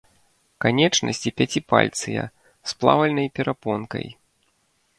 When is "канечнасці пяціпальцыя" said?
0.63-2.21